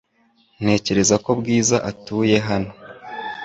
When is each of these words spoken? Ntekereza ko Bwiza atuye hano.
Ntekereza 0.61 1.15
ko 1.23 1.29
Bwiza 1.39 1.77
atuye 1.89 2.37
hano. 2.47 2.71